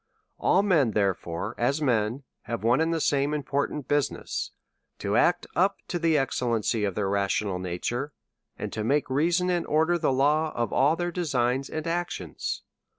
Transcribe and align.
All 0.39 0.63
men, 0.63 0.93
therefore, 0.93 1.53
as 1.59 1.79
men, 1.79 2.23
have 2.45 2.63
one 2.63 2.81
and 2.81 2.91
the 2.91 2.99
same 2.99 3.35
important 3.35 3.87
business, 3.87 4.49
to 4.97 5.15
act 5.15 5.45
up 5.55 5.77
to 5.89 5.99
the 5.99 6.17
excellency 6.17 6.83
of 6.85 6.95
their 6.95 7.07
rational 7.07 7.59
nature, 7.59 8.11
and 8.57 8.73
to 8.73 8.81
mkke 8.81 9.03
reason 9.11 9.51
and 9.51 9.67
order 9.67 9.99
the 9.99 10.11
law 10.11 10.53
of 10.55 10.73
all 10.73 10.95
their 10.95 11.11
designs 11.11 11.69
and 11.69 11.85
actions. 11.85 12.63